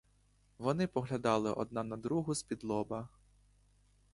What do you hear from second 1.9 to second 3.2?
другу спідлоба.